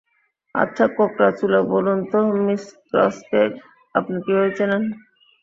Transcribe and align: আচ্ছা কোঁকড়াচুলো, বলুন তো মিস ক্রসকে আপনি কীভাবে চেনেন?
আচ্ছা 0.55 0.85
কোঁকড়াচুলো, 0.95 1.59
বলুন 1.73 1.99
তো 2.11 2.17
মিস 2.45 2.63
ক্রসকে 2.87 3.41
আপনি 3.95 4.15
কীভাবে 4.25 4.51
চেনেন? 4.57 4.83